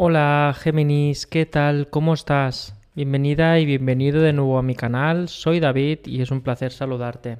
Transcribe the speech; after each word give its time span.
Hola 0.00 0.54
Géminis, 0.56 1.26
¿qué 1.26 1.44
tal? 1.44 1.90
¿Cómo 1.90 2.14
estás? 2.14 2.72
Bienvenida 2.94 3.58
y 3.58 3.66
bienvenido 3.66 4.22
de 4.22 4.32
nuevo 4.32 4.56
a 4.56 4.62
mi 4.62 4.76
canal. 4.76 5.28
Soy 5.28 5.58
David 5.58 5.98
y 6.04 6.22
es 6.22 6.30
un 6.30 6.40
placer 6.40 6.70
saludarte. 6.70 7.38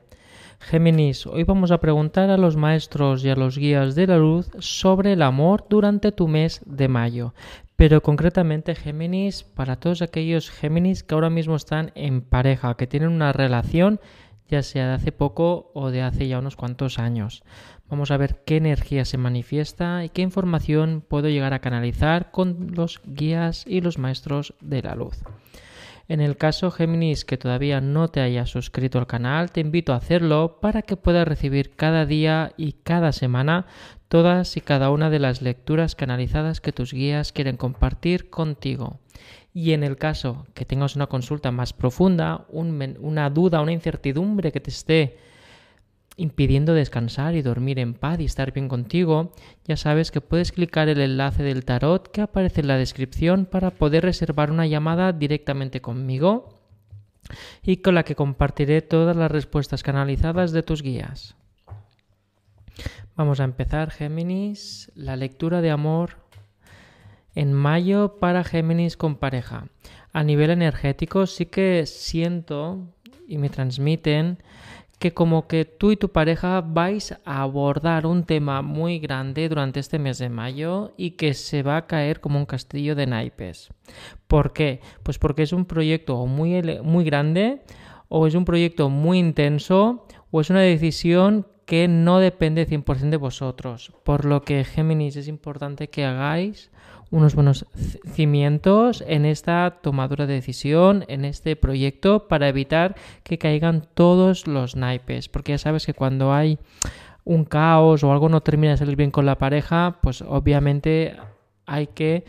Géminis, 0.58 1.29
hoy 1.29 1.44
vamos 1.44 1.71
a 1.71 1.79
preguntar 1.79 2.30
a 2.30 2.36
los 2.36 2.56
maestros 2.56 3.24
y 3.24 3.30
a 3.30 3.36
los 3.36 3.58
guías 3.58 3.94
de 3.94 4.08
la 4.08 4.18
luz 4.18 4.50
sobre 4.58 5.12
el 5.12 5.22
amor 5.22 5.66
durante 5.71 6.10
tu 6.10 6.26
mes 6.26 6.60
de 6.66 6.88
mayo. 6.88 7.32
Pero 7.76 8.02
concretamente 8.02 8.75
Géminis, 8.75 9.45
para 9.45 9.77
todos 9.77 10.02
aquellos 10.02 10.50
Géminis 10.50 11.04
que 11.04 11.14
ahora 11.14 11.30
mismo 11.30 11.54
están 11.54 11.93
en 11.95 12.22
pareja, 12.22 12.75
que 12.75 12.88
tienen 12.88 13.11
una 13.11 13.32
relación 13.32 14.00
ya 14.49 14.62
sea 14.62 14.89
de 14.89 14.95
hace 14.95 15.12
poco 15.12 15.71
o 15.75 15.91
de 15.91 16.03
hace 16.03 16.29
ya 16.29 16.39
unos 16.39 16.57
cuantos 16.57 16.98
años. 16.98 17.43
Vamos 17.89 18.11
a 18.11 18.17
ver 18.17 18.43
qué 18.45 18.57
energía 18.57 19.05
se 19.05 19.19
manifiesta 19.19 20.05
y 20.05 20.09
qué 20.09 20.23
información 20.23 21.03
puedo 21.07 21.29
llegar 21.29 21.55
a 21.55 21.61
canalizar 21.61 22.30
con 22.30 22.73
los 22.75 23.01
guías 23.05 23.65
y 23.66 23.80
los 23.80 23.98
maestros 23.98 24.55
de 24.61 24.83
la 24.83 24.95
luz. 24.95 25.23
En 26.09 26.23
el 26.23 26.39
caso 26.39 26.70
Géminis 26.70 27.27
que 27.27 27.37
todavía 27.37 27.83
no 27.83 28.09
te 28.09 28.20
hayas 28.20 28.48
suscrito 28.48 28.98
al 28.98 29.06
canal, 29.06 29.53
te 29.53 29.61
invito 29.61 29.92
a 29.92 29.97
hacerlo 29.97 30.59
para 30.61 30.80
que 30.80 30.97
puedas 30.97 31.28
recibir 31.28 31.77
cada 31.77 32.06
día 32.06 32.53
y 32.56 32.73
cada 32.73 33.12
semana 33.12 33.67
todas 34.09 34.56
y 34.56 34.62
cada 34.62 34.91
una 34.91 35.11
de 35.11 35.19
las 35.19 35.42
lecturas 35.42 35.95
canalizadas 35.95 36.62
que 36.62 36.73
tus 36.73 36.95
guías 36.95 37.33
quieren 37.33 37.59
compartir 37.59 38.30
contigo. 38.30 39.01
Y 39.55 39.73
en 39.73 39.83
el 39.83 39.97
caso 39.97 40.47
que 40.55 40.65
tengas 40.65 40.95
una 40.95 41.07
consulta 41.07 41.51
más 41.51 41.73
profunda, 41.73 42.47
una 42.51 43.30
duda, 43.30 43.61
una 43.61 43.73
incertidumbre 43.73 44.52
que 44.52 44.61
te 44.61 44.70
esté 44.70 45.19
impidiendo 46.16 46.75
descansar 46.75 47.37
y 47.37 47.43
dormir 47.43 47.79
en 47.79 47.95
paz 47.95 48.19
y 48.20 48.25
estar 48.25 48.53
bien 48.53 48.69
contigo, 48.69 49.33
ya 49.65 49.77
sabes 49.77 50.11
que 50.11 50.20
puedes 50.20 50.51
clicar 50.51 50.89
el 50.89 51.01
enlace 51.01 51.45
del 51.45 51.65
tarot 51.65 52.11
que 52.11 52.20
aparece 52.20 52.61
en 52.61 52.66
la 52.66 52.77
descripción 52.77 53.47
para 53.47 53.70
poder 53.70 54.03
reservar 54.03 54.51
una 54.51 54.66
llamada 54.66 55.12
directamente 55.12 55.80
conmigo 55.80 56.61
y 57.62 57.78
con 57.78 57.94
la 57.94 58.03
que 58.03 58.17
compartiré 58.17 58.83
todas 58.83 59.17
las 59.17 59.31
respuestas 59.31 59.84
canalizadas 59.84 60.50
de 60.50 60.65
tus 60.65 60.83
guías. 60.83 61.37
Vamos 63.17 63.41
a 63.41 63.44
empezar, 63.44 63.91
Géminis, 63.91 64.91
la 64.94 65.17
lectura 65.17 65.61
de 65.61 65.70
amor 65.70 66.28
en 67.39 67.53
mayo 67.53 68.17
para 68.19 68.42
Géminis 68.42 68.97
con 68.97 69.14
pareja. 69.14 69.69
A 70.12 70.25
nivel 70.25 70.50
energético 70.50 71.25
sí 71.27 71.47
que 71.47 71.86
siento 71.86 72.89
y 73.28 73.39
me 73.39 73.48
transmiten 73.48 74.39
que 74.98 75.14
como 75.14 75.47
que 75.47 75.64
tú 75.64 75.92
y 75.92 75.97
tu 75.97 76.09
pareja 76.09 76.61
vais 76.62 77.14
a 77.25 77.42
abordar 77.42 78.06
un 78.06 78.25
tema 78.25 78.62
muy 78.62 78.98
grande 78.98 79.48
durante 79.48 79.78
este 79.78 80.00
mes 80.00 80.19
de 80.19 80.28
mayo 80.28 80.94
y 80.97 81.12
que 81.12 81.33
se 81.33 81.62
va 81.62 81.77
a 81.77 81.86
caer 81.86 82.20
como 82.20 82.41
un 82.41 82.47
castillo 82.47 82.97
de 82.97 83.06
naipes. 83.06 83.69
¿Por 84.27 84.53
qué? 84.53 84.81
Pues 85.05 85.20
porque 85.20 85.44
es 85.44 85.53
un 85.53 85.64
proyecto 85.64 86.27
muy, 86.27 86.61
muy 86.83 87.05
grande 87.05 87.62
o 88.09 88.27
es 88.27 88.34
un 88.34 88.44
proyecto 88.44 88.91
muy 88.91 89.20
intenso 89.20 90.05
o 90.33 90.41
es 90.41 90.50
una 90.50 90.62
decisión 90.62 91.47
que 91.66 91.86
no 91.86 92.19
depende 92.19 92.66
100% 92.66 93.11
de 93.11 93.16
vosotros. 93.16 93.92
Por 94.03 94.25
lo 94.25 94.42
que 94.42 94.64
Géminis 94.64 95.14
es 95.14 95.28
importante 95.28 95.89
que 95.89 96.05
hagáis 96.05 96.72
unos 97.11 97.34
buenos 97.34 97.67
cimientos 98.12 99.03
en 99.06 99.25
esta 99.25 99.78
tomadura 99.83 100.27
de 100.27 100.34
decisión, 100.34 101.05
en 101.09 101.25
este 101.25 101.56
proyecto, 101.56 102.28
para 102.28 102.48
evitar 102.48 102.97
que 103.23 103.39
caigan 103.39 103.87
todos 103.95 104.47
los 104.47 104.77
naipes. 104.77 105.28
Porque 105.28 105.53
ya 105.53 105.59
sabes 105.59 105.87
que 105.87 105.95
cuando 105.95 106.33
hay 106.33 106.59
un 107.25 107.45
caos 107.45 108.05
o 108.05 108.12
algo 108.12 108.28
no 108.28 108.41
termina 108.41 108.73
de 108.73 108.78
salir 108.78 108.97
bien 108.97 109.11
con 109.11 109.27
la 109.27 109.39
pareja, 109.39 109.98
pues 110.03 110.23
obviamente 110.23 111.17
hay 111.67 111.89
que 111.89 112.25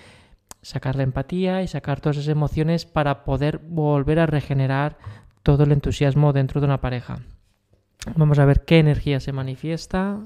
sacar 0.61 0.95
la 0.95 1.03
empatía 1.03 1.61
y 1.61 1.67
sacar 1.67 2.02
todas 2.02 2.17
esas 2.17 2.30
emociones 2.30 2.86
para 2.86 3.23
poder 3.23 3.59
volver 3.59 4.19
a 4.19 4.25
regenerar 4.25 4.97
todo 5.43 5.64
el 5.64 5.71
entusiasmo 5.71 6.33
dentro 6.33 6.59
de 6.61 6.66
una 6.66 6.81
pareja. 6.81 7.19
Vamos 8.15 8.39
a 8.39 8.45
ver 8.45 8.65
qué 8.65 8.80
energía 8.80 9.20
se 9.20 9.33
manifiesta. 9.33 10.20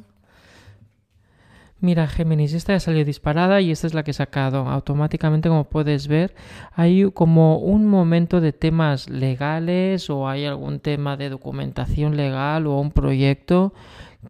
Mira, 1.83 2.07
Géminis, 2.07 2.53
esta 2.53 2.71
ya 2.71 2.79
salió 2.79 3.03
disparada 3.03 3.59
y 3.59 3.69
esta 3.69 3.87
es 3.87 3.93
la 3.93 4.03
que 4.03 4.11
he 4.11 4.13
sacado. 4.13 4.69
Automáticamente, 4.69 5.49
como 5.49 5.65
puedes 5.65 6.07
ver, 6.07 6.33
hay 6.71 7.11
como 7.11 7.57
un 7.57 7.87
momento 7.87 8.39
de 8.39 8.53
temas 8.53 9.09
legales 9.09 10.09
o 10.09 10.29
hay 10.29 10.45
algún 10.45 10.79
tema 10.79 11.17
de 11.17 11.27
documentación 11.27 12.15
legal 12.15 12.67
o 12.67 12.79
un 12.79 12.91
proyecto 12.91 13.73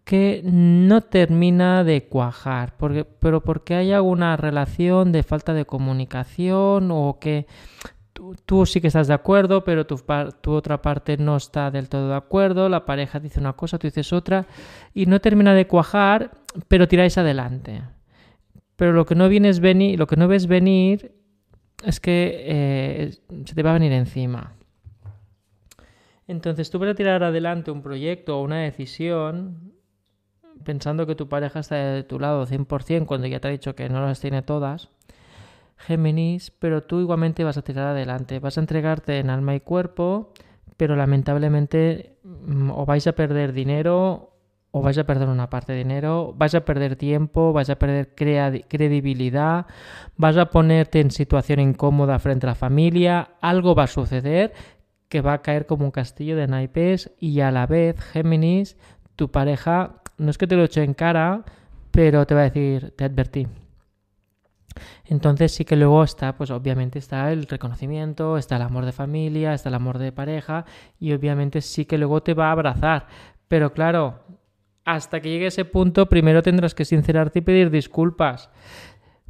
que 0.03 0.41
no 0.43 1.01
termina 1.01 1.83
de 1.83 2.05
cuajar, 2.07 2.73
pero 3.19 3.43
porque 3.43 3.75
hay 3.75 3.91
alguna 3.91 4.35
relación 4.35 5.11
de 5.11 5.21
falta 5.21 5.53
de 5.53 5.65
comunicación 5.65 6.89
o 6.89 7.19
que 7.21 7.45
tú, 8.47 8.65
sí 8.65 8.81
que 8.81 8.87
estás 8.87 9.07
de 9.07 9.13
acuerdo, 9.13 9.63
pero 9.63 9.85
tu, 9.85 10.01
tu, 10.41 10.53
otra 10.53 10.81
parte 10.81 11.17
no 11.17 11.37
está 11.37 11.69
del 11.69 11.87
todo 11.87 12.09
de 12.09 12.15
acuerdo, 12.15 12.67
la 12.67 12.83
pareja 12.85 13.19
dice 13.19 13.39
una 13.39 13.53
cosa, 13.53 13.77
tú 13.77 13.85
dices 13.85 14.11
otra, 14.11 14.47
y 14.95 15.05
no 15.05 15.21
termina 15.21 15.53
de 15.53 15.67
cuajar, 15.67 16.31
pero 16.67 16.87
tiráis 16.87 17.17
adelante. 17.17 17.81
Pero 18.75 18.93
lo 18.93 19.05
que 19.05 19.15
no 19.15 19.29
vienes 19.29 19.59
venir, 19.59 19.99
lo 19.99 20.07
que 20.07 20.15
no 20.15 20.27
ves 20.27 20.47
venir 20.47 21.15
es 21.83 21.99
que 21.99 22.43
eh, 22.45 23.11
se 23.45 23.55
te 23.55 23.63
va 23.63 23.71
a 23.71 23.73
venir 23.73 23.91
encima. 23.91 24.53
Entonces 26.27 26.69
tú 26.69 26.79
vas 26.79 26.89
a 26.89 26.95
tirar 26.95 27.23
adelante 27.23 27.71
un 27.71 27.81
proyecto 27.81 28.39
o 28.39 28.43
una 28.43 28.59
decisión 28.59 29.73
pensando 30.63 31.05
que 31.05 31.15
tu 31.15 31.27
pareja 31.27 31.59
está 31.59 31.75
de 31.75 32.03
tu 32.03 32.19
lado 32.19 32.45
100% 32.47 33.05
cuando 33.05 33.27
ya 33.27 33.39
te 33.39 33.49
ha 33.49 33.51
dicho 33.51 33.75
que 33.75 33.89
no 33.89 34.05
las 34.05 34.21
tiene 34.21 34.41
todas 34.41 34.89
Géminis, 35.77 36.51
pero 36.51 36.83
tú 36.83 36.99
igualmente 36.99 37.43
vas 37.43 37.57
a 37.57 37.61
tirar 37.61 37.87
adelante, 37.87 38.39
vas 38.39 38.57
a 38.57 38.61
entregarte 38.61 39.19
en 39.19 39.29
alma 39.29 39.55
y 39.55 39.59
cuerpo, 39.59 40.31
pero 40.77 40.95
lamentablemente 40.95 42.17
mm, 42.23 42.71
o 42.71 42.85
vais 42.85 43.05
a 43.07 43.13
perder 43.13 43.53
dinero 43.53 44.32
o 44.75 44.81
vais 44.81 44.97
a 44.97 45.05
perder 45.05 45.29
una 45.29 45.51
parte 45.51 45.71
de 45.71 45.77
dinero, 45.77 46.33
vais 46.35 46.55
a 46.55 46.65
perder 46.65 46.95
tiempo, 46.95 47.53
vais 47.53 47.69
a 47.69 47.77
perder 47.77 48.15
credibilidad, 48.15 49.67
vas 50.17 50.35
a 50.35 50.49
ponerte 50.49 50.99
en 50.99 51.11
situación 51.11 51.59
incómoda 51.59 52.17
frente 52.17 52.47
a 52.47 52.49
la 52.49 52.55
familia, 52.55 53.35
algo 53.39 53.75
va 53.75 53.83
a 53.83 53.87
suceder 53.87 54.51
que 55.09 55.21
va 55.21 55.33
a 55.33 55.41
caer 55.43 55.67
como 55.67 55.85
un 55.85 55.91
castillo 55.91 56.35
de 56.35 56.47
naipes 56.47 57.11
y 57.19 57.41
a 57.41 57.51
la 57.51 57.67
vez, 57.67 58.01
Géminis, 58.01 58.75
tu 59.15 59.29
pareja, 59.29 60.01
no 60.17 60.31
es 60.31 60.39
que 60.39 60.47
te 60.47 60.55
lo 60.55 60.63
eche 60.63 60.83
en 60.83 60.95
cara, 60.95 61.43
pero 61.91 62.25
te 62.25 62.33
va 62.33 62.41
a 62.41 62.49
decir, 62.49 62.95
te 62.97 63.03
advertí, 63.03 63.45
entonces 65.05 65.51
sí 65.53 65.65
que 65.65 65.75
luego 65.75 66.03
está, 66.03 66.35
pues 66.35 66.49
obviamente 66.49 66.97
está 66.97 67.31
el 67.31 67.45
reconocimiento, 67.45 68.39
está 68.39 68.55
el 68.55 68.63
amor 68.63 68.85
de 68.85 68.91
familia, 68.91 69.53
está 69.53 69.69
el 69.69 69.75
amor 69.75 69.99
de 69.99 70.11
pareja 70.11 70.65
y 70.99 71.13
obviamente 71.13 71.61
sí 71.61 71.85
que 71.85 71.99
luego 71.99 72.23
te 72.23 72.33
va 72.33 72.47
a 72.47 72.53
abrazar. 72.53 73.05
Pero 73.47 73.71
claro, 73.73 74.23
hasta 74.85 75.21
que 75.21 75.29
llegue 75.29 75.47
ese 75.47 75.65
punto, 75.65 76.09
primero 76.09 76.41
tendrás 76.41 76.75
que 76.75 76.85
sincerarte 76.85 77.39
y 77.39 77.41
pedir 77.41 77.69
disculpas 77.69 78.49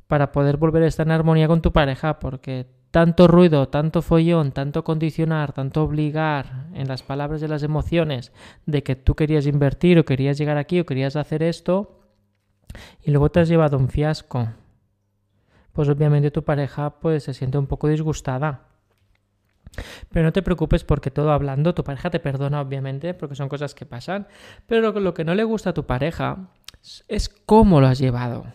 para 0.08 0.32
poder 0.32 0.58
volver 0.58 0.84
a 0.84 0.88
estar 0.88 1.08
en 1.08 1.12
armonía 1.12 1.48
con 1.48 1.62
tu 1.62 1.72
pareja, 1.72 2.20
porque 2.20 2.68
tanto 2.92 3.28
ruido, 3.28 3.70
tanto 3.70 4.02
follón, 4.02 4.52
tanto 4.52 4.84
condicionar, 4.84 5.54
tanto 5.54 5.84
obligar 5.84 6.68
en 6.74 6.88
las 6.88 7.04
palabras 7.04 7.42
y 7.42 7.48
las 7.48 7.64
emociones 7.64 8.32
de 8.66 8.84
que 8.84 8.96
tú 8.96 9.16
querías 9.16 9.48
invertir 9.48 9.98
o 10.00 10.06
querías 10.06 10.38
llegar 10.38 10.58
aquí 10.58 10.80
o 10.80 10.86
querías 10.86 11.16
hacer 11.16 11.42
esto, 11.44 12.02
y 13.02 13.12
luego 13.12 13.30
te 13.30 13.40
has 13.40 13.50
llevado 13.50 13.78
un 13.78 13.90
fiasco 13.90 14.50
pues 15.74 15.90
obviamente 15.90 16.32
tu 16.32 16.44
pareja 16.44 17.00
pues 17.00 17.24
se 17.24 17.34
siente 17.34 17.58
un 17.58 17.68
poco 17.68 17.90
disgustada. 17.90 18.70
Pero 20.12 20.26
no 20.26 20.34
te 20.34 20.42
preocupes 20.42 20.84
porque 20.84 21.12
todo 21.12 21.32
hablando, 21.32 21.74
tu 21.74 21.84
pareja 21.84 22.10
te 22.10 22.20
perdona 22.20 22.62
obviamente, 22.62 23.14
porque 23.14 23.36
son 23.36 23.50
cosas 23.50 23.76
que 23.76 23.86
pasan, 23.86 24.28
pero 24.68 24.92
lo 24.92 25.14
que 25.14 25.26
no 25.26 25.36
le 25.36 25.44
gusta 25.44 25.72
a 25.72 25.74
tu 25.74 25.86
pareja 25.86 26.50
es 27.08 27.30
cómo 27.30 27.82
lo 27.82 27.88
has 27.88 28.00
llevado. 28.00 28.46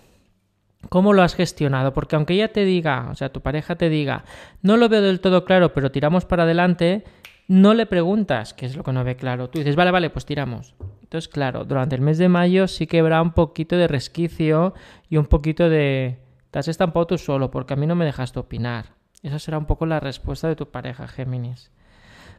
¿Cómo 0.89 1.12
lo 1.12 1.23
has 1.23 1.34
gestionado? 1.34 1.93
Porque 1.93 2.17
aunque 2.17 2.34
ella 2.34 2.53
te 2.53 2.65
diga, 2.65 3.09
o 3.11 3.15
sea, 3.15 3.31
tu 3.31 3.41
pareja 3.41 3.76
te 3.76 3.88
diga, 3.88 4.25
no 4.62 4.76
lo 4.76 4.88
veo 4.88 5.03
del 5.03 5.20
todo 5.20 5.44
claro, 5.44 5.73
pero 5.73 5.91
tiramos 5.91 6.25
para 6.25 6.44
adelante, 6.44 7.05
no 7.49 7.75
le 7.75 7.87
preguntas 7.87 8.55
qué 8.55 8.67
es 8.67 8.76
lo 8.76 8.85
que 8.85 8.93
no 8.93 9.03
ve 9.03 9.17
claro. 9.17 9.50
Tú 9.50 9.59
dices, 9.59 9.75
vale, 9.75 9.91
vale, 9.91 10.11
pues 10.11 10.25
tiramos. 10.25 10.76
Entonces, 11.03 11.29
claro, 11.29 11.65
durante 11.65 11.97
el 11.97 12.03
mes 12.03 12.19
de 12.19 12.29
mayo 12.29 12.69
sí 12.69 12.87
que 12.87 13.00
habrá 13.00 13.20
un 13.20 13.32
poquito 13.32 13.76
de 13.76 13.88
resquicio 13.88 14.75
y 15.09 15.17
un 15.17 15.26
poquito 15.26 15.69
de, 15.69 16.19
te 16.50 16.59
has 16.59 16.69
estampado 16.69 17.06
tú 17.06 17.19
solo 17.19 17.50
porque 17.50 17.75
a 17.75 17.76
mí 17.76 17.87
no 17.87 17.97
me 17.97 18.05
dejaste 18.05 18.38
opinar. 18.38 18.98
Esa 19.23 19.38
será 19.38 19.59
un 19.59 19.67
poco 19.67 19.87
la 19.87 20.00
respuesta 20.00 20.49
de 20.49 20.56
tu 20.56 20.70
pareja, 20.70 21.09
Géminis. 21.09 21.70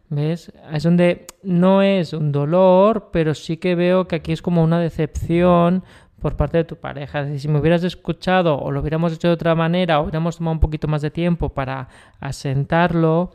¿Ves? 0.10 0.52
Es 0.72 0.84
donde 0.84 1.28
no 1.44 1.84
es 1.84 2.14
un 2.14 2.31
dolor, 2.31 3.10
pero 3.12 3.36
sí 3.36 3.58
que 3.58 3.76
veo 3.76 4.08
que 4.08 4.16
aquí 4.16 4.31
es 4.31 4.42
como 4.42 4.64
una 4.64 4.80
decepción 4.80 5.84
por 6.20 6.36
parte 6.36 6.58
de 6.58 6.64
tu 6.64 6.78
pareja. 6.78 7.38
Si 7.38 7.48
me 7.48 7.60
hubieras 7.60 7.84
escuchado 7.84 8.58
o 8.60 8.72
lo 8.72 8.81
hubiéramos 8.81 9.14
hecho 9.14 9.28
de 9.28 9.36
otra 9.36 9.56
manera 9.56 10.00
o 10.00 10.04
hubiéramos 10.04 10.38
tomado 10.38 10.54
un 10.54 10.60
poquito 10.60 10.88
más 10.88 11.02
de 11.02 11.12
tiempo 11.12 11.50
para 11.50 11.90
asentarlo, 12.20 13.31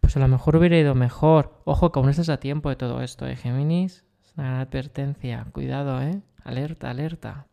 pues 0.00 0.16
a 0.16 0.20
lo 0.20 0.28
mejor 0.28 0.56
hubiera 0.56 0.78
ido 0.78 0.94
mejor. 0.94 1.60
Ojo 1.64 1.92
que 1.92 1.98
aún 1.98 2.08
estás 2.08 2.30
a 2.30 2.38
tiempo 2.38 2.70
de 2.70 2.76
todo 2.76 3.02
esto, 3.02 3.26
¿eh, 3.26 3.36
Géminis? 3.36 4.04
Es 4.24 4.32
una 4.36 4.60
advertencia. 4.60 5.46
Cuidado, 5.52 6.00
¿eh? 6.02 6.20
Alerta, 6.42 6.90
alerta. 6.90 7.46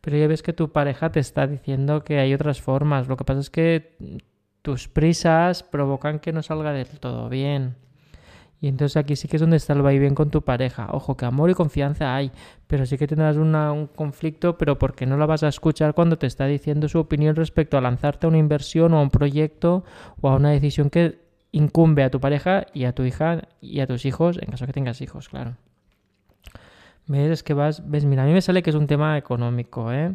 pero 0.00 0.16
ya 0.16 0.26
ves 0.26 0.42
que 0.42 0.52
tu 0.52 0.72
pareja 0.72 1.12
te 1.12 1.20
está 1.20 1.46
diciendo 1.46 2.04
que 2.04 2.18
hay 2.18 2.34
otras 2.34 2.60
formas. 2.60 3.06
Lo 3.06 3.16
que 3.16 3.24
pasa 3.24 3.40
es 3.40 3.50
que 3.50 3.96
tus 4.62 4.88
prisas 4.88 5.62
provocan 5.62 6.18
que 6.20 6.32
no 6.32 6.42
salga 6.42 6.72
del 6.72 6.88
todo 7.00 7.28
bien. 7.28 7.76
Y 8.60 8.68
entonces 8.68 8.96
aquí 8.96 9.16
sí 9.16 9.26
que 9.26 9.36
es 9.36 9.40
donde 9.40 9.56
está 9.56 9.72
el 9.72 9.82
bien 9.98 10.14
con 10.14 10.30
tu 10.30 10.42
pareja. 10.42 10.86
Ojo, 10.92 11.16
que 11.16 11.24
amor 11.24 11.50
y 11.50 11.54
confianza 11.54 12.14
hay, 12.14 12.30
pero 12.68 12.86
sí 12.86 12.96
que 12.96 13.08
tendrás 13.08 13.36
un 13.36 13.88
conflicto, 13.96 14.56
pero 14.56 14.78
porque 14.78 15.04
no 15.04 15.16
la 15.16 15.26
vas 15.26 15.42
a 15.42 15.48
escuchar 15.48 15.94
cuando 15.94 16.16
te 16.16 16.28
está 16.28 16.46
diciendo 16.46 16.88
su 16.88 17.00
opinión 17.00 17.34
respecto 17.34 17.76
a 17.76 17.80
lanzarte 17.80 18.26
a 18.26 18.28
una 18.28 18.38
inversión 18.38 18.94
o 18.94 18.98
a 18.98 19.02
un 19.02 19.10
proyecto 19.10 19.82
o 20.20 20.28
a 20.28 20.36
una 20.36 20.50
decisión 20.50 20.90
que 20.90 21.20
incumbe 21.50 22.04
a 22.04 22.10
tu 22.10 22.20
pareja 22.20 22.66
y 22.72 22.84
a 22.84 22.94
tu 22.94 23.02
hija 23.02 23.48
y 23.60 23.80
a 23.80 23.88
tus 23.88 24.06
hijos, 24.06 24.38
en 24.40 24.48
caso 24.52 24.64
que 24.64 24.72
tengas 24.72 25.00
hijos, 25.00 25.28
claro. 25.28 25.56
¿Ves? 27.08 27.32
Es 27.32 27.42
que 27.42 27.54
vas, 27.54 27.90
ves, 27.90 28.04
mira, 28.04 28.22
a 28.22 28.26
mí 28.26 28.32
me 28.32 28.42
sale 28.42 28.62
que 28.62 28.70
es 28.70 28.76
un 28.76 28.86
tema 28.86 29.18
económico, 29.18 29.92
¿eh? 29.92 30.14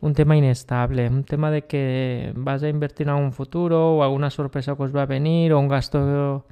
Un 0.00 0.12
tema 0.14 0.36
inestable, 0.36 1.08
un 1.08 1.24
tema 1.24 1.50
de 1.50 1.62
que 1.62 2.32
vas 2.36 2.62
a 2.62 2.68
invertir 2.68 3.06
en 3.06 3.14
algún 3.14 3.32
futuro 3.32 3.96
o 3.96 4.02
alguna 4.02 4.30
sorpresa 4.30 4.76
que 4.76 4.82
os 4.82 4.94
va 4.94 5.02
a 5.02 5.06
venir 5.06 5.52
o 5.52 5.58
un 5.58 5.68
gasto 5.68 6.44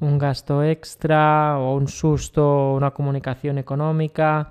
un 0.00 0.18
gasto 0.18 0.64
extra 0.64 1.58
o 1.58 1.76
un 1.76 1.86
susto, 1.88 2.72
una 2.72 2.90
comunicación 2.90 3.58
económica, 3.58 4.50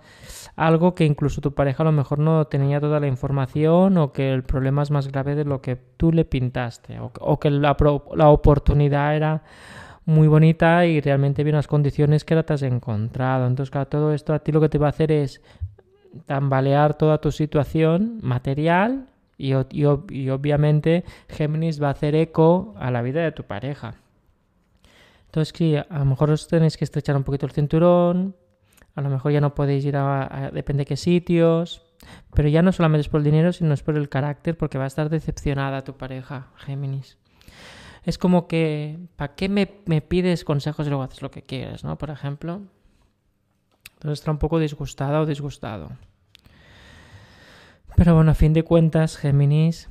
algo 0.56 0.94
que 0.94 1.06
incluso 1.06 1.42
tu 1.42 1.54
pareja 1.54 1.84
a 1.84 1.86
lo 1.86 1.92
mejor 1.92 2.20
no 2.20 2.46
tenía 2.46 2.80
toda 2.80 3.00
la 3.00 3.08
información 3.08 3.98
o 3.98 4.12
que 4.12 4.32
el 4.32 4.44
problema 4.44 4.84
es 4.84 4.92
más 4.92 5.08
grave 5.08 5.36
de 5.36 5.46
lo 5.46 5.62
que 5.62 5.76
tú 5.76 6.12
le 6.12 6.26
pintaste 6.26 7.00
o, 7.00 7.40
que 7.40 7.50
la, 7.50 7.76
la, 8.16 8.30
oportunidad 8.30 9.16
era 9.16 9.44
muy 10.06 10.28
bonita 10.28 10.86
y 10.86 11.02
realmente 11.02 11.42
había 11.42 11.54
unas 11.54 11.68
condiciones 11.68 12.24
que 12.24 12.34
ahora 12.34 12.46
te 12.46 12.54
has 12.54 12.64
encontrado. 12.64 13.48
Entonces, 13.48 13.72
claro, 13.72 13.88
todo 13.88 14.14
esto 14.14 14.34
a 14.34 14.40
ti 14.40 14.52
lo 14.52 14.62
que 14.62 14.70
te 14.70 14.78
va 14.78 14.88
a 14.88 14.90
hacer 14.90 15.12
es 15.12 15.42
tambalear 16.26 16.96
toda 16.96 17.20
tu 17.20 17.32
situación 17.32 18.20
material 18.22 19.08
y, 19.38 19.54
y 19.54 20.30
obviamente 20.30 21.06
Géminis 21.30 21.82
va 21.82 21.88
a 21.88 21.92
hacer 21.92 22.16
eco 22.16 22.76
a 22.78 22.92
la 22.92 23.02
vida 23.02 23.24
de 23.24 23.32
tu 23.32 23.44
pareja. 23.44 23.96
Entonces, 25.28 25.54
sí, 25.56 25.76
a 25.76 26.00
lo 26.00 26.06
mejor 26.06 26.32
os 26.32 26.48
tenéis 26.48 26.76
que 26.76 26.84
estrechar 26.84 27.16
un 27.16 27.24
poquito 27.24 27.46
el 27.46 27.52
cinturón, 27.52 28.36
a 28.96 29.02
lo 29.02 29.10
mejor 29.10 29.32
ya 29.32 29.42
no 29.42 29.54
podéis 29.54 29.86
ir 29.86 29.96
a, 29.96 30.50
depende 30.52 30.82
de 30.82 30.86
qué 30.88 30.98
sitios, 30.98 31.86
pero 32.34 32.50
ya 32.50 32.62
no 32.62 32.72
solamente 32.72 33.02
es 33.02 33.10
por 33.10 33.20
el 33.20 33.26
dinero, 33.26 33.54
sino 33.54 33.74
es 33.74 33.84
por 33.84 33.96
el 33.96 34.10
carácter, 34.10 34.58
porque 34.58 34.78
va 34.78 34.86
a 34.86 34.88
estar 34.88 35.10
decepcionada 35.10 35.84
tu 35.84 35.96
pareja, 35.98 36.48
Géminis. 36.58 37.18
Es 38.04 38.18
como 38.18 38.48
que, 38.48 38.98
¿para 39.16 39.36
qué 39.36 39.50
me, 39.50 39.70
me 39.86 40.02
pides 40.02 40.44
consejos 40.44 40.88
y 40.88 40.90
luego 40.90 41.04
haces 41.04 41.22
lo 41.22 41.30
que 41.30 41.44
quieres, 41.44 41.84
¿no? 41.84 41.98
Por 41.98 42.10
ejemplo. 42.10 42.62
Entonces 44.00 44.20
está 44.20 44.32
un 44.32 44.38
poco 44.38 44.60
disgustada 44.60 45.20
o 45.20 45.26
disgustado. 45.26 45.90
Pero 47.98 48.16
bueno, 48.16 48.32
a 48.32 48.34
fin 48.34 48.54
de 48.54 48.64
cuentas, 48.64 49.18
Géminis, 49.18 49.90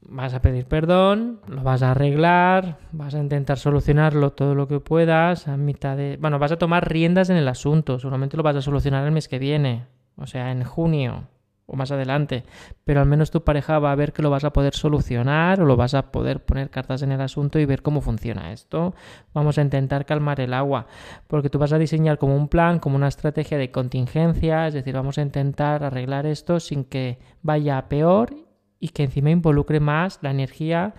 vas 0.00 0.32
a 0.32 0.40
pedir 0.40 0.64
perdón, 0.64 1.40
lo 1.46 1.62
vas 1.62 1.82
a 1.82 1.90
arreglar, 1.90 2.78
vas 2.92 3.14
a 3.14 3.18
intentar 3.18 3.58
solucionarlo 3.58 4.32
todo 4.32 4.54
lo 4.54 4.66
que 4.66 4.80
puedas 4.80 5.46
a 5.46 5.58
mitad 5.58 5.94
de... 5.94 6.16
Bueno, 6.18 6.38
vas 6.38 6.52
a 6.52 6.56
tomar 6.56 6.90
riendas 6.90 7.28
en 7.28 7.36
el 7.36 7.48
asunto, 7.48 7.98
seguramente 7.98 8.38
lo 8.38 8.42
vas 8.42 8.56
a 8.56 8.62
solucionar 8.62 9.04
el 9.04 9.12
mes 9.12 9.28
que 9.28 9.38
viene, 9.38 9.84
o 10.16 10.26
sea, 10.26 10.50
en 10.50 10.64
junio 10.64 11.28
o 11.66 11.76
más 11.76 11.90
adelante, 11.90 12.44
pero 12.84 13.00
al 13.00 13.06
menos 13.06 13.30
tu 13.30 13.42
pareja 13.42 13.78
va 13.78 13.92
a 13.92 13.94
ver 13.94 14.12
que 14.12 14.22
lo 14.22 14.28
vas 14.28 14.44
a 14.44 14.52
poder 14.52 14.74
solucionar 14.74 15.60
o 15.62 15.64
lo 15.64 15.76
vas 15.76 15.94
a 15.94 16.12
poder 16.12 16.44
poner 16.44 16.68
cartas 16.68 17.02
en 17.02 17.12
el 17.12 17.20
asunto 17.20 17.58
y 17.58 17.64
ver 17.64 17.80
cómo 17.80 18.02
funciona 18.02 18.52
esto. 18.52 18.94
Vamos 19.32 19.56
a 19.56 19.62
intentar 19.62 20.04
calmar 20.04 20.40
el 20.40 20.52
agua, 20.52 20.86
porque 21.26 21.48
tú 21.48 21.58
vas 21.58 21.72
a 21.72 21.78
diseñar 21.78 22.18
como 22.18 22.36
un 22.36 22.48
plan, 22.48 22.78
como 22.80 22.96
una 22.96 23.08
estrategia 23.08 23.56
de 23.56 23.70
contingencia, 23.70 24.66
es 24.66 24.74
decir, 24.74 24.94
vamos 24.94 25.16
a 25.16 25.22
intentar 25.22 25.84
arreglar 25.84 26.26
esto 26.26 26.60
sin 26.60 26.84
que 26.84 27.18
vaya 27.42 27.78
a 27.78 27.88
peor 27.88 28.34
y 28.78 28.88
que 28.88 29.04
encima 29.04 29.30
involucre 29.30 29.80
más 29.80 30.18
la 30.20 30.30
energía 30.30 30.94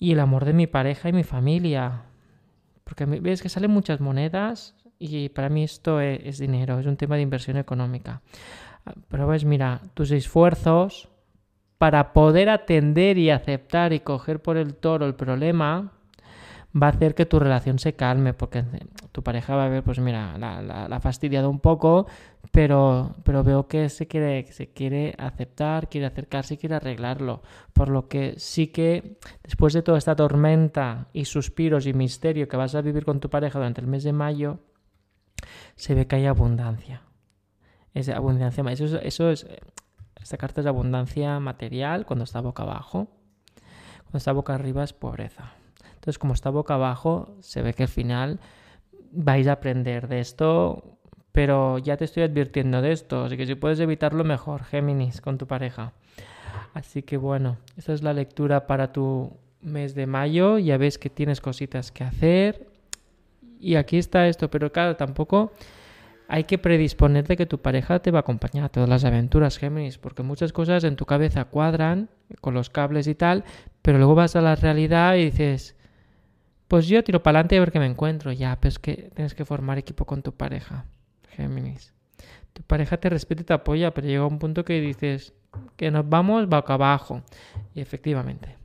y 0.00 0.12
el 0.12 0.20
amor 0.20 0.44
de 0.44 0.54
mi 0.54 0.66
pareja 0.66 1.08
y 1.08 1.12
mi 1.12 1.22
familia. 1.24 2.02
Porque 2.82 3.04
ves 3.04 3.42
que 3.42 3.48
salen 3.48 3.70
muchas 3.70 4.00
monedas 4.00 4.74
y 4.98 5.28
para 5.28 5.48
mí 5.48 5.62
esto 5.62 6.00
es, 6.00 6.20
es 6.24 6.38
dinero, 6.38 6.80
es 6.80 6.86
un 6.86 6.96
tema 6.96 7.14
de 7.14 7.22
inversión 7.22 7.56
económica. 7.56 8.22
Pero 9.08 9.26
ves, 9.26 9.44
mira, 9.44 9.80
tus 9.94 10.10
esfuerzos 10.10 11.08
para 11.78 12.12
poder 12.12 12.48
atender 12.48 13.18
y 13.18 13.30
aceptar 13.30 13.92
y 13.92 14.00
coger 14.00 14.42
por 14.42 14.56
el 14.56 14.74
toro 14.74 15.06
el 15.06 15.14
problema 15.14 15.92
va 16.80 16.88
a 16.88 16.90
hacer 16.90 17.14
que 17.14 17.26
tu 17.26 17.38
relación 17.38 17.78
se 17.78 17.94
calme, 17.94 18.34
porque 18.34 18.64
tu 19.12 19.22
pareja 19.22 19.56
va 19.56 19.64
a 19.64 19.68
ver, 19.68 19.82
pues 19.82 19.98
mira, 20.00 20.36
la, 20.38 20.84
ha 20.84 21.00
fastidiado 21.00 21.48
un 21.48 21.60
poco, 21.60 22.06
pero, 22.52 23.16
pero 23.24 23.42
veo 23.42 23.68
que 23.68 23.88
se 23.88 24.06
quiere, 24.06 24.46
se 24.52 24.72
quiere 24.72 25.14
aceptar, 25.18 25.88
quiere 25.88 26.06
acercarse 26.06 26.54
y 26.54 26.56
quiere 26.58 26.74
arreglarlo. 26.76 27.42
Por 27.72 27.88
lo 27.88 28.08
que 28.08 28.34
sí 28.38 28.68
que 28.68 29.18
después 29.42 29.72
de 29.72 29.82
toda 29.82 29.98
esta 29.98 30.16
tormenta 30.16 31.08
y 31.12 31.24
suspiros 31.24 31.86
y 31.86 31.94
misterio 31.94 32.48
que 32.48 32.56
vas 32.56 32.74
a 32.74 32.82
vivir 32.82 33.04
con 33.04 33.20
tu 33.20 33.30
pareja 33.30 33.58
durante 33.58 33.80
el 33.80 33.86
mes 33.86 34.04
de 34.04 34.12
mayo, 34.12 34.60
se 35.74 35.94
ve 35.94 36.06
que 36.06 36.16
hay 36.16 36.26
abundancia. 36.26 37.02
Es 37.98 38.08
abundancia, 38.08 38.62
eso, 38.70 39.00
eso 39.00 39.30
es, 39.30 39.44
esta 40.22 40.36
carta 40.36 40.60
es 40.60 40.68
abundancia 40.68 41.40
material 41.40 42.06
cuando 42.06 42.24
está 42.24 42.40
boca 42.40 42.62
abajo, 42.62 43.08
cuando 44.04 44.18
está 44.18 44.30
boca 44.30 44.54
arriba 44.54 44.84
es 44.84 44.92
pobreza. 44.92 45.52
Entonces, 45.94 46.16
como 46.16 46.34
está 46.34 46.50
boca 46.50 46.74
abajo, 46.74 47.34
se 47.40 47.60
ve 47.60 47.74
que 47.74 47.82
al 47.82 47.88
final 47.88 48.38
vais 49.10 49.48
a 49.48 49.52
aprender 49.52 50.06
de 50.06 50.20
esto, 50.20 50.98
pero 51.32 51.78
ya 51.78 51.96
te 51.96 52.04
estoy 52.04 52.22
advirtiendo 52.22 52.82
de 52.82 52.92
esto, 52.92 53.24
así 53.24 53.36
que 53.36 53.46
si 53.46 53.56
puedes 53.56 53.80
evitarlo 53.80 54.22
mejor, 54.22 54.62
Géminis, 54.62 55.20
con 55.20 55.36
tu 55.36 55.48
pareja. 55.48 55.92
Así 56.74 57.02
que 57.02 57.16
bueno, 57.16 57.56
esta 57.76 57.92
es 57.92 58.02
la 58.02 58.12
lectura 58.12 58.68
para 58.68 58.92
tu 58.92 59.36
mes 59.60 59.96
de 59.96 60.06
mayo, 60.06 60.58
ya 60.58 60.76
ves 60.76 60.98
que 60.98 61.10
tienes 61.10 61.40
cositas 61.40 61.90
que 61.90 62.04
hacer. 62.04 62.68
Y 63.58 63.74
aquí 63.74 63.98
está 63.98 64.28
esto, 64.28 64.48
pero 64.50 64.70
claro, 64.70 64.94
tampoco 64.94 65.50
hay 66.28 66.44
que 66.44 66.58
predisponerte 66.58 67.38
que 67.38 67.46
tu 67.46 67.60
pareja 67.62 68.00
te 68.00 68.10
va 68.10 68.18
a 68.18 68.20
acompañar 68.20 68.64
a 68.64 68.68
todas 68.68 68.88
las 68.88 69.04
aventuras, 69.04 69.56
Géminis, 69.56 69.96
porque 69.96 70.22
muchas 70.22 70.52
cosas 70.52 70.84
en 70.84 70.94
tu 70.94 71.06
cabeza 71.06 71.46
cuadran 71.46 72.10
con 72.42 72.52
los 72.52 72.68
cables 72.68 73.06
y 73.06 73.14
tal, 73.14 73.44
pero 73.80 73.96
luego 73.96 74.14
vas 74.14 74.36
a 74.36 74.42
la 74.42 74.54
realidad 74.54 75.14
y 75.14 75.24
dices, 75.24 75.74
pues 76.68 76.86
yo 76.86 77.02
tiro 77.02 77.22
para 77.22 77.38
adelante 77.38 77.56
a 77.56 77.60
ver 77.60 77.72
qué 77.72 77.78
me 77.78 77.86
encuentro. 77.86 78.30
Ya, 78.30 78.56
pero 78.60 78.68
es 78.68 78.78
que 78.78 79.10
tienes 79.14 79.34
que 79.34 79.46
formar 79.46 79.78
equipo 79.78 80.04
con 80.04 80.22
tu 80.22 80.32
pareja, 80.32 80.84
Géminis. 81.30 81.94
Tu 82.52 82.62
pareja 82.62 82.98
te 82.98 83.08
respeta 83.08 83.40
y 83.40 83.44
te 83.46 83.54
apoya, 83.54 83.94
pero 83.94 84.06
llega 84.06 84.26
un 84.26 84.38
punto 84.38 84.66
que 84.66 84.82
dices 84.82 85.32
que 85.76 85.90
nos 85.90 86.06
vamos 86.06 86.46
boca 86.46 86.74
abajo. 86.74 87.22
Y 87.74 87.80
efectivamente. 87.80 88.58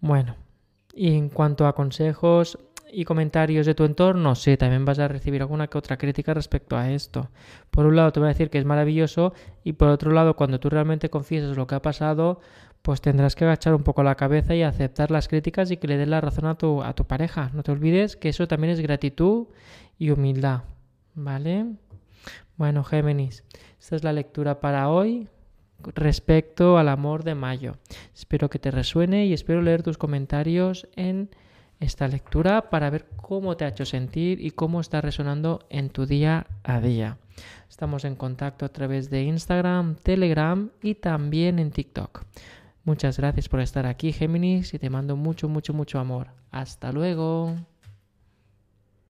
Bueno, 0.00 0.34
y 0.92 1.16
en 1.16 1.28
cuanto 1.28 1.68
a 1.68 1.74
consejos 1.74 2.58
y 2.92 3.04
comentarios 3.04 3.66
de 3.66 3.74
tu 3.74 3.84
entorno, 3.84 4.34
sí, 4.34 4.56
también 4.56 4.84
vas 4.84 4.98
a 4.98 5.08
recibir 5.08 5.42
alguna 5.42 5.66
que 5.66 5.78
otra 5.78 5.96
crítica 5.96 6.34
respecto 6.34 6.76
a 6.76 6.90
esto. 6.90 7.28
Por 7.70 7.86
un 7.86 7.96
lado 7.96 8.12
te 8.12 8.20
voy 8.20 8.28
a 8.28 8.32
decir 8.32 8.50
que 8.50 8.58
es 8.58 8.64
maravilloso 8.64 9.34
y 9.64 9.72
por 9.72 9.88
otro 9.88 10.12
lado 10.12 10.36
cuando 10.36 10.60
tú 10.60 10.70
realmente 10.70 11.10
confiesas 11.10 11.56
lo 11.56 11.66
que 11.66 11.74
ha 11.74 11.82
pasado, 11.82 12.40
pues 12.82 13.00
tendrás 13.00 13.34
que 13.34 13.44
agachar 13.44 13.74
un 13.74 13.82
poco 13.82 14.02
la 14.02 14.14
cabeza 14.14 14.54
y 14.54 14.62
aceptar 14.62 15.10
las 15.10 15.28
críticas 15.28 15.70
y 15.70 15.76
que 15.76 15.88
le 15.88 15.96
des 15.96 16.08
la 16.08 16.20
razón 16.20 16.46
a 16.46 16.54
tu, 16.54 16.82
a 16.82 16.94
tu 16.94 17.04
pareja. 17.04 17.50
No 17.52 17.62
te 17.62 17.72
olvides 17.72 18.16
que 18.16 18.28
eso 18.28 18.46
también 18.46 18.72
es 18.72 18.80
gratitud 18.80 19.48
y 19.98 20.10
humildad. 20.10 20.62
¿Vale? 21.14 21.66
Bueno, 22.56 22.84
Géminis, 22.84 23.42
esta 23.80 23.96
es 23.96 24.04
la 24.04 24.12
lectura 24.12 24.60
para 24.60 24.88
hoy 24.88 25.28
respecto 25.94 26.78
al 26.78 26.88
amor 26.88 27.24
de 27.24 27.34
mayo. 27.34 27.76
Espero 28.14 28.48
que 28.48 28.58
te 28.58 28.70
resuene 28.70 29.26
y 29.26 29.32
espero 29.32 29.62
leer 29.62 29.82
tus 29.82 29.98
comentarios 29.98 30.88
en 30.96 31.30
esta 31.80 32.08
lectura 32.08 32.70
para 32.70 32.90
ver 32.90 33.06
cómo 33.16 33.56
te 33.56 33.64
ha 33.64 33.68
hecho 33.68 33.84
sentir 33.84 34.40
y 34.40 34.50
cómo 34.50 34.80
está 34.80 35.00
resonando 35.00 35.66
en 35.68 35.90
tu 35.90 36.06
día 36.06 36.46
a 36.62 36.80
día. 36.80 37.18
Estamos 37.68 38.04
en 38.04 38.16
contacto 38.16 38.64
a 38.64 38.70
través 38.70 39.10
de 39.10 39.22
Instagram, 39.24 39.96
Telegram 39.96 40.70
y 40.82 40.94
también 40.94 41.58
en 41.58 41.70
TikTok. 41.70 42.24
Muchas 42.84 43.18
gracias 43.18 43.48
por 43.48 43.60
estar 43.60 43.84
aquí, 43.84 44.12
Géminis, 44.12 44.72
y 44.72 44.78
te 44.78 44.90
mando 44.90 45.16
mucho, 45.16 45.48
mucho, 45.48 45.74
mucho 45.74 45.98
amor. 45.98 46.28
Hasta 46.50 46.92
luego. 46.92 47.54